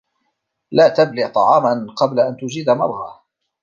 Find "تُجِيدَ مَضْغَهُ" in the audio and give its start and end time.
2.37-3.21